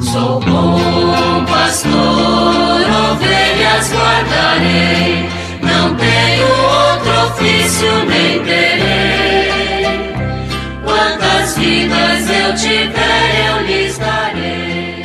[0.00, 1.92] Sou bom pastor,
[3.10, 5.28] ovelhas guardarei,
[5.60, 10.12] não tenho outro ofício nem terei.
[10.84, 15.04] Quantas vidas eu tiver, eu lhes darei.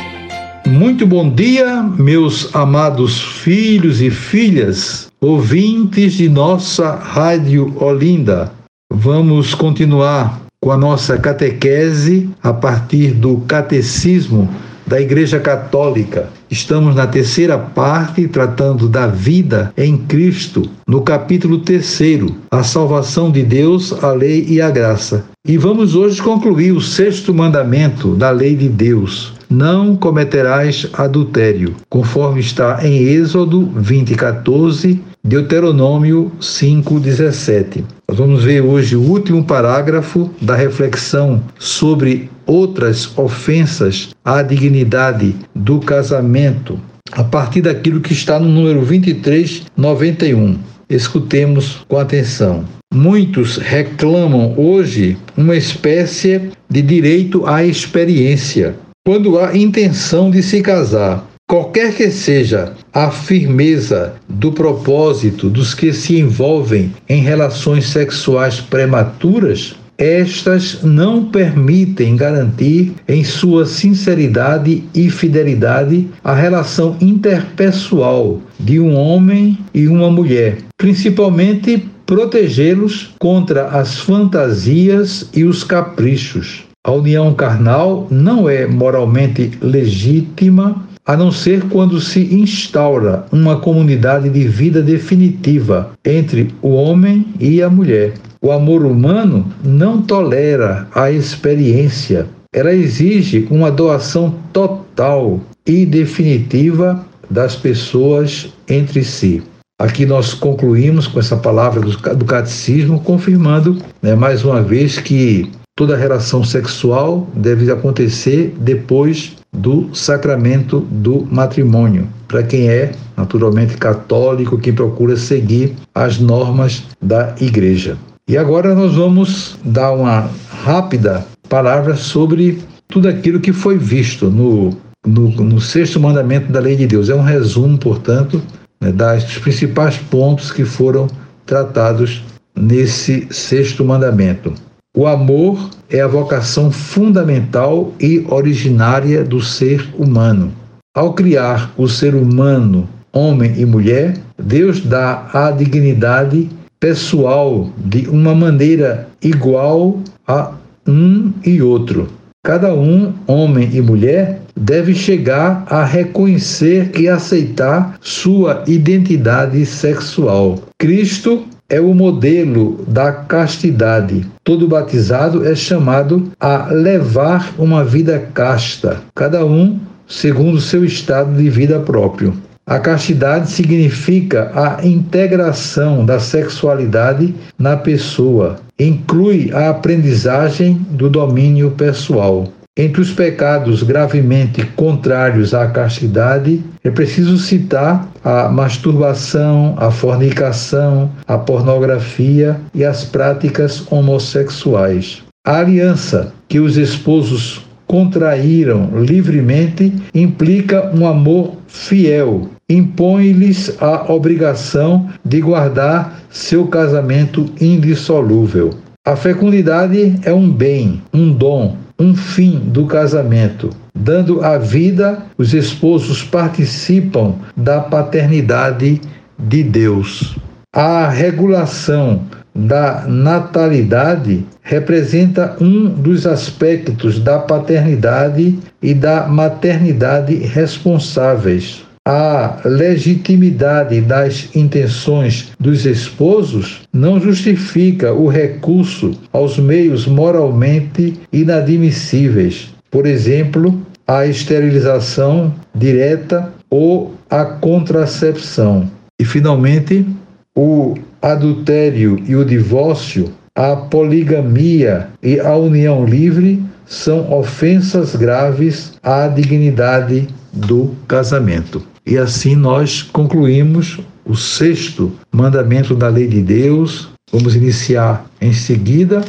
[0.64, 8.52] Muito bom dia, meus amados filhos e filhas, ouvintes de nossa Rádio Olinda.
[8.92, 14.48] Vamos continuar com a nossa catequese a partir do Catecismo
[14.86, 16.28] da Igreja Católica.
[16.50, 23.42] Estamos na terceira parte, tratando da vida em Cristo, no capítulo terceiro, a salvação de
[23.42, 25.24] Deus, a lei e a graça.
[25.46, 29.34] E vamos hoje concluir o sexto mandamento da lei de Deus.
[29.50, 37.82] Não cometerás adultério, conforme está em Êxodo 20, 14, Deuteronômio 5, 17.
[38.06, 45.80] Nós vamos ver hoje o último parágrafo da reflexão sobre outras ofensas à dignidade do
[45.80, 46.78] casamento,
[47.10, 50.58] a partir daquilo que está no número 2391.
[50.90, 52.66] Escutemos com atenção.
[52.92, 58.74] Muitos reclamam hoje uma espécie de direito à experiência.
[59.06, 65.92] Quando há intenção de se casar, Qualquer que seja a firmeza do propósito dos que
[65.92, 76.08] se envolvem em relações sexuais prematuras, estas não permitem garantir em sua sinceridade e fidelidade
[76.24, 85.44] a relação interpessoal de um homem e uma mulher, principalmente protegê-los contra as fantasias e
[85.44, 86.64] os caprichos.
[86.86, 94.30] A união carnal não é moralmente legítima a não ser quando se instaura uma comunidade
[94.30, 98.14] de vida definitiva entre o homem e a mulher.
[98.40, 107.56] O amor humano não tolera a experiência, ela exige uma doação total e definitiva das
[107.56, 109.42] pessoas entre si.
[109.80, 115.96] Aqui nós concluímos com essa palavra do catecismo, confirmando né, mais uma vez que toda
[115.96, 124.72] relação sexual deve acontecer depois do sacramento do matrimônio, para quem é naturalmente católico, quem
[124.72, 127.96] procura seguir as normas da igreja.
[128.28, 130.30] E agora nós vamos dar uma
[130.62, 134.70] rápida palavra sobre tudo aquilo que foi visto no,
[135.06, 137.10] no, no sexto mandamento da lei de Deus.
[137.10, 138.40] É um resumo, portanto,
[138.80, 141.08] né, dos principais pontos que foram
[141.44, 142.22] tratados
[142.56, 144.54] nesse sexto mandamento.
[144.96, 150.52] O amor é a vocação fundamental e originária do ser humano.
[150.94, 158.36] Ao criar o ser humano, homem e mulher, Deus dá a dignidade pessoal de uma
[158.36, 160.52] maneira igual a
[160.86, 162.08] um e outro.
[162.44, 170.62] Cada um, homem e mulher, deve chegar a reconhecer e aceitar sua identidade sexual.
[170.78, 174.26] Cristo é o modelo da castidade.
[174.42, 181.48] Todo batizado é chamado a levar uma vida casta, cada um segundo seu estado de
[181.48, 182.34] vida próprio.
[182.66, 192.48] A castidade significa a integração da sexualidade na pessoa, inclui a aprendizagem do domínio pessoal.
[192.76, 201.38] Entre os pecados gravemente contrários à castidade, é preciso citar a masturbação, a fornicação, a
[201.38, 205.22] pornografia e as práticas homossexuais.
[205.46, 215.40] A aliança que os esposos contraíram livremente implica um amor fiel, impõe-lhes a obrigação de
[215.40, 218.70] guardar seu casamento indissolúvel.
[219.06, 223.68] A fecundidade é um bem, um dom, um fim do casamento.
[223.94, 229.02] Dando a vida, os esposos participam da paternidade
[229.38, 230.34] de Deus.
[230.72, 232.22] A regulação
[232.54, 241.84] da natalidade representa um dos aspectos da paternidade e da maternidade responsáveis.
[242.06, 253.06] A legitimidade das intenções dos esposos não justifica o recurso aos meios moralmente inadmissíveis, por
[253.06, 258.90] exemplo, a esterilização direta ou a contracepção.
[259.18, 260.06] E, finalmente,
[260.54, 269.26] o adultério e o divórcio, a poligamia e a união livre são ofensas graves à
[269.26, 271.93] dignidade do casamento.
[272.06, 277.08] E assim nós concluímos o sexto mandamento da lei de Deus.
[277.32, 279.24] Vamos iniciar em seguida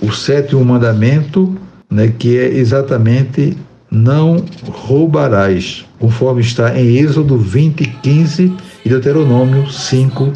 [0.00, 1.56] o sétimo mandamento,
[1.90, 3.56] né, que é exatamente
[3.98, 8.52] não roubarás, conforme está em Êxodo 20, 15
[8.84, 10.32] e Deuteronômio 5,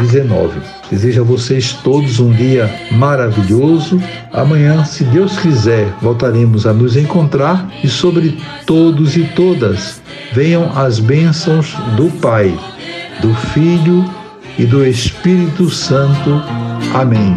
[0.00, 0.60] 19.
[0.90, 4.00] Desejo a vocês todos um dia maravilhoso.
[4.32, 10.02] Amanhã, se Deus quiser, voltaremos a nos encontrar e sobre todos e todas
[10.32, 12.52] venham as bênçãos do Pai,
[13.20, 14.04] do Filho
[14.58, 16.42] e do Espírito Santo.
[16.92, 17.36] Amém.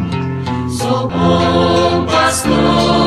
[0.70, 3.07] Sou bom pastor,